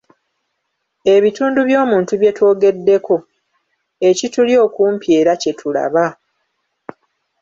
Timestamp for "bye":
2.21-2.31